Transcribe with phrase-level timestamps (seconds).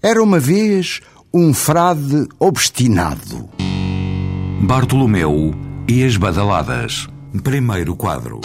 [0.00, 1.00] Era uma vez
[1.34, 3.48] um frade obstinado.
[4.62, 5.52] Bartolomeu
[5.88, 7.08] e as Badaladas.
[7.42, 8.40] Primeiro quadro.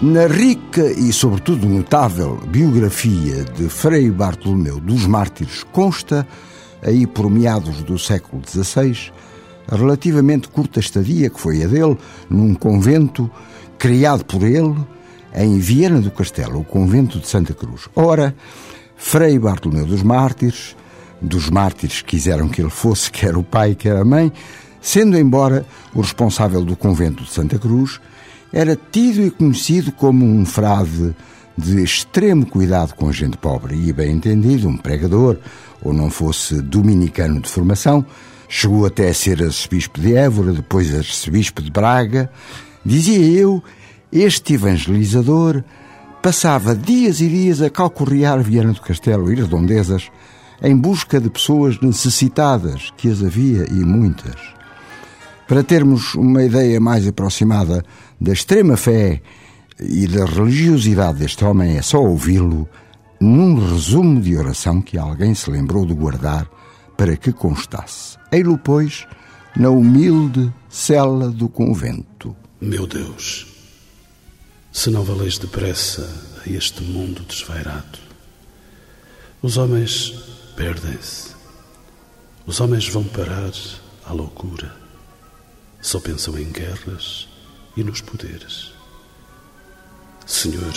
[0.00, 6.24] Na rica e, sobretudo, notável biografia de Frei Bartolomeu dos Mártires consta,
[6.80, 9.10] aí por meados do século XVI,
[9.66, 11.98] a relativamente curta estadia que foi a dele
[12.30, 13.28] num convento
[13.76, 14.76] criado por ele
[15.34, 17.88] em Viena do Castelo, o convento de Santa Cruz.
[17.96, 18.32] Ora,
[19.02, 20.76] Frei Bartolomeu dos Mártires,
[21.20, 24.30] dos mártires quiseram que ele fosse, quer o pai, quer a mãe,
[24.80, 27.98] sendo embora o responsável do convento de Santa Cruz,
[28.52, 31.16] era tido e conhecido como um frade
[31.56, 35.38] de extremo cuidado com a gente pobre e, bem entendido, um pregador,
[35.82, 38.04] ou não fosse dominicano de formação,
[38.48, 42.30] chegou até a ser arcebispo de Évora, depois arcebispo de Braga.
[42.84, 43.64] Dizia eu,
[44.12, 45.64] este evangelizador
[46.22, 50.10] passava dias e dias a calcorrear Viana do Castelo e redondezas
[50.62, 54.36] em busca de pessoas necessitadas, que as havia e muitas.
[55.48, 57.82] Para termos uma ideia mais aproximada
[58.20, 59.22] da extrema fé
[59.80, 62.68] e da religiosidade deste homem, é só ouvi-lo
[63.18, 66.48] num resumo de oração que alguém se lembrou de guardar
[66.96, 68.18] para que constasse.
[68.30, 69.06] Ei-lo, pois,
[69.56, 72.36] na humilde cela do convento.
[72.60, 73.49] Meu Deus,
[74.72, 76.08] se não valeis depressa
[76.44, 77.98] a este mundo desvairado,
[79.42, 80.14] os homens
[80.56, 81.34] perdem-se,
[82.46, 83.52] os homens vão parar
[84.04, 84.74] à loucura,
[85.80, 87.28] só pensam em guerras
[87.76, 88.72] e nos poderes.
[90.26, 90.74] Senhor,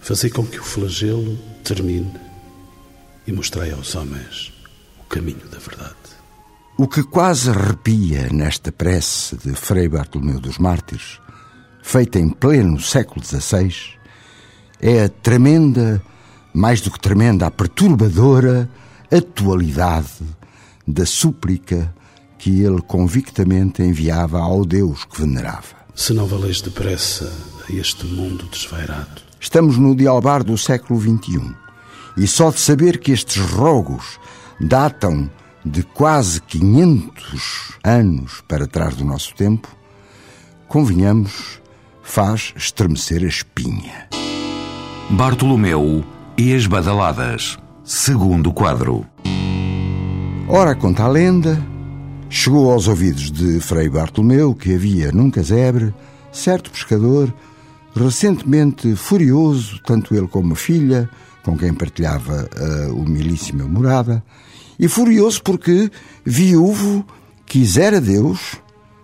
[0.00, 2.20] fazei com que o flagelo termine
[3.26, 4.52] e mostrai aos homens
[5.00, 5.94] o caminho da verdade.
[6.76, 11.20] O que quase arrepia nesta prece de Frei Bartolomeu dos Mártires,
[11.86, 13.72] feita em pleno século XVI,
[14.80, 16.02] é a tremenda,
[16.52, 18.68] mais do que tremenda, a perturbadora
[19.12, 20.24] atualidade
[20.88, 21.94] da súplica
[22.38, 25.84] que ele convictamente enviava ao Deus que venerava.
[25.94, 27.30] Se não valeis depressa
[27.68, 31.54] a este mundo desvairado, Estamos no dialbar do século XXI
[32.16, 34.18] e só de saber que estes rogos
[34.58, 35.30] datam
[35.62, 39.68] de quase 500 anos para trás do nosso tempo,
[40.66, 41.60] convenhamos,
[42.04, 44.08] faz estremecer a espinha.
[45.10, 46.04] Bartolomeu
[46.36, 47.58] e as Badaladas.
[47.82, 49.04] Segundo quadro.
[50.46, 51.60] Ora, conta a lenda,
[52.28, 55.92] chegou aos ouvidos de Frei Bartolomeu que havia num casebre
[56.30, 57.34] certo pescador,
[57.96, 61.08] recentemente furioso, tanto ele como a filha,
[61.42, 64.22] com quem partilhava a humilíssima morada,
[64.78, 65.90] e furioso porque,
[66.24, 67.04] viúvo,
[67.46, 68.56] quisera Deus,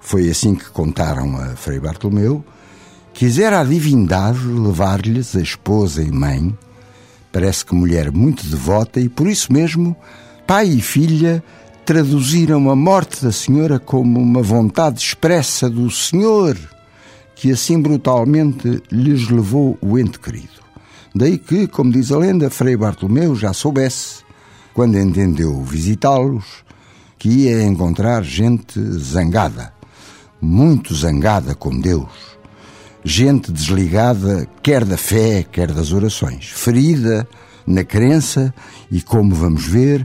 [0.00, 2.44] foi assim que contaram a Frei Bartolomeu,
[3.16, 6.54] quisera a divindade levar-lhes a esposa e mãe,
[7.32, 9.96] parece que mulher muito devota, e por isso mesmo,
[10.46, 11.42] pai e filha
[11.86, 16.58] traduziram a morte da senhora como uma vontade expressa do Senhor,
[17.34, 20.60] que assim brutalmente lhes levou o ente querido.
[21.14, 24.16] Daí que, como diz a lenda, Frei Bartolomeu já soubesse,
[24.74, 26.44] quando entendeu visitá-los,
[27.18, 29.72] que ia encontrar gente zangada,
[30.38, 32.35] muito zangada com Deus,
[33.06, 37.26] gente desligada quer da fé, quer das orações, ferida
[37.64, 38.52] na crença
[38.90, 40.04] e, como vamos ver,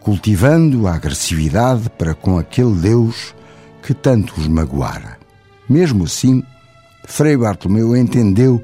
[0.00, 3.32] cultivando a agressividade para com aquele Deus
[3.80, 5.18] que tanto os magoara.
[5.68, 6.42] Mesmo assim,
[7.04, 8.60] Frei Bartolomeu entendeu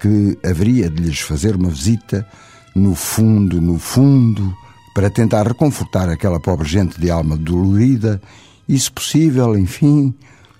[0.00, 2.26] que haveria de lhes fazer uma visita
[2.74, 4.56] no fundo, no fundo,
[4.94, 8.22] para tentar reconfortar aquela pobre gente de alma dolorida
[8.66, 10.14] e, se possível, enfim,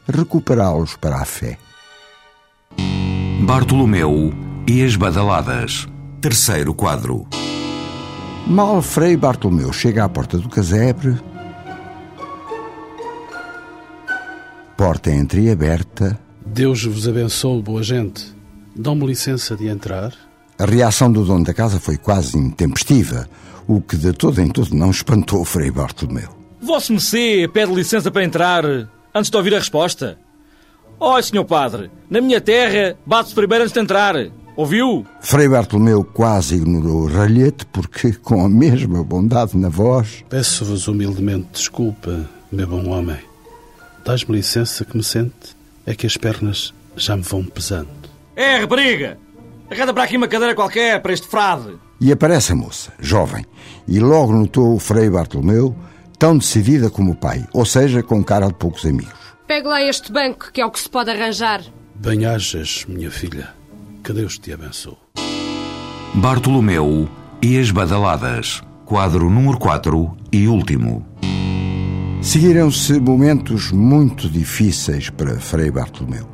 [0.06, 1.56] recuperá-los para a fé.
[3.48, 4.30] Bartolomeu
[4.68, 5.88] e as Badaladas.
[6.20, 7.26] Terceiro quadro.
[8.46, 11.18] Mal Frei Bartolomeu chega à porta do casebre,
[14.76, 18.36] porta entreaberta, Deus vos abençoe, boa gente.
[18.76, 20.12] Dão-me licença de entrar?
[20.58, 23.26] A reação do dono da casa foi quase intempestiva,
[23.66, 26.28] o que de todo em todo não espantou Frei Bartolomeu.
[26.60, 28.62] Vosso Messê pede licença para entrar
[29.14, 30.18] antes de ouvir a resposta.
[31.00, 34.14] Olha, senhor padre, na minha terra bate-se primeiro antes de entrar.
[34.56, 35.06] Ouviu?
[35.20, 41.46] Frei Bartolomeu quase ignorou o ralhete, porque, com a mesma bondade na voz, Peço-vos humildemente
[41.52, 43.18] desculpa, meu bom homem.
[44.04, 45.56] Dás-me licença que me sente?
[45.86, 47.88] É que as pernas já me vão pesando.
[48.34, 49.16] É, rapariga!
[49.70, 51.78] Arreda para aqui uma cadeira qualquer para este frade.
[52.00, 53.44] e aparece a moça, jovem,
[53.86, 55.76] e logo notou o Frei Bartolomeu,
[56.18, 59.27] tão decidida como o pai, ou seja, com cara de poucos amigos.
[59.48, 61.62] Pegue lá este banco, que é o que se pode arranjar.
[61.94, 63.48] Bem-ajas, minha filha.
[64.04, 64.98] Que Deus te abençoe.
[66.12, 67.08] Bartolomeu
[67.40, 68.62] e as Badaladas.
[68.84, 71.06] Quadro número 4 e último.
[72.20, 76.28] Seguiram-se momentos muito difíceis para Frei Bartolomeu.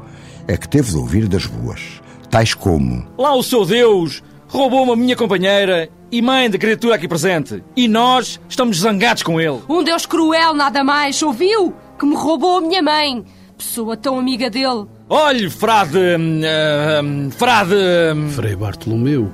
[0.49, 4.96] É que teve de ouvir das ruas, tais como Lá o seu Deus roubou-me a
[4.96, 7.62] minha companheira e mãe da criatura aqui presente.
[7.76, 9.61] E nós estamos zangados com ele.
[9.69, 11.75] Um Deus cruel, nada mais, ouviu?
[11.99, 13.25] Que me roubou a minha mãe.
[13.56, 14.87] Pessoa tão amiga dele.
[15.08, 15.99] Olhe, frade.
[15.99, 17.75] hum, frade.
[18.17, 19.31] hum, Frei Bartolomeu,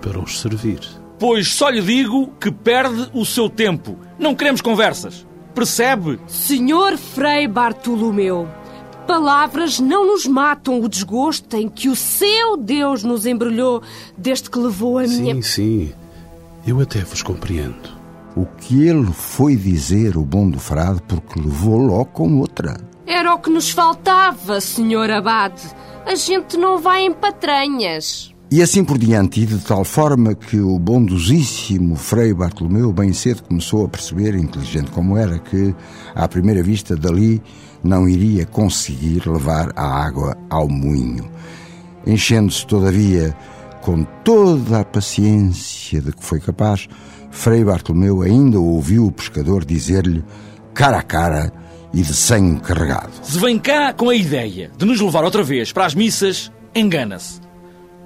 [0.00, 0.80] para os servir.
[1.18, 3.98] Pois só lhe digo que perde o seu tempo.
[4.18, 5.26] Não queremos conversas.
[5.54, 6.18] Percebe?
[6.26, 8.48] Senhor Frei Bartolomeu,
[9.06, 13.82] palavras não nos matam o desgosto em que o seu Deus nos embrulhou
[14.18, 15.34] desde que levou a minha...
[15.36, 15.92] Sim, sim.
[16.66, 18.03] Eu até vos compreendo.
[18.36, 22.76] O que ele foi dizer o bom do frade porque levou logo com outra.
[23.06, 25.62] Era o que nos faltava, senhor Abade.
[26.06, 28.34] A gente não vai em patranhas.
[28.50, 33.42] E assim por diante, e de tal forma que o bondosíssimo Frei Bartolomeu bem cedo
[33.42, 35.74] começou a perceber, inteligente como era, que,
[36.14, 37.42] à primeira vista dali,
[37.82, 41.28] não iria conseguir levar a água ao moinho.
[42.06, 43.36] Enchendo-se, todavia,
[43.80, 46.88] com toda a paciência de que foi capaz,
[47.34, 50.24] Frei Bartolomeu ainda ouviu o pescador dizer-lhe,
[50.72, 51.52] cara a cara
[51.92, 53.10] e de sangue carregado.
[53.22, 57.40] Se vem cá com a ideia de nos levar outra vez para as missas, engana-se.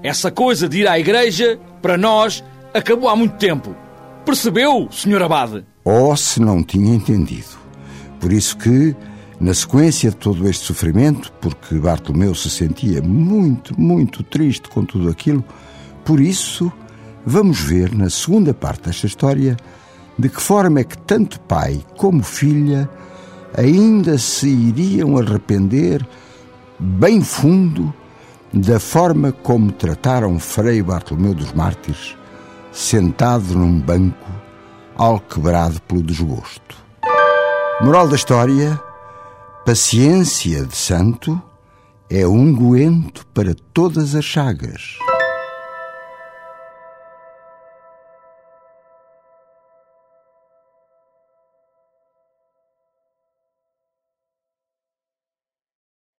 [0.03, 2.43] Essa coisa de ir à igreja, para nós,
[2.75, 3.77] acabou há muito tempo.
[4.25, 5.23] Percebeu, Sr.
[5.23, 5.65] Abade?
[5.85, 7.57] ou se não tinha entendido.
[8.21, 8.95] Por isso que,
[9.41, 15.09] na sequência de todo este sofrimento, porque Bartolomeu se sentia muito, muito triste com tudo
[15.09, 15.43] aquilo,
[16.05, 16.71] por isso
[17.25, 19.57] vamos ver na segunda parte desta história
[20.19, 22.89] de que forma é que tanto pai como filha
[23.57, 26.07] ainda se iriam arrepender
[26.79, 27.93] bem fundo
[28.53, 32.17] da forma como trataram Frei Bartolomeu dos Mártires,
[32.73, 34.31] sentado num banco,
[34.97, 36.77] alquebrado pelo desgosto.
[37.81, 38.81] Moral da história:
[39.65, 41.41] paciência de santo
[42.11, 44.99] é unguento para todas as chagas.